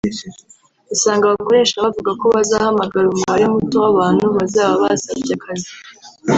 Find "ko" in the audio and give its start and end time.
2.21-2.25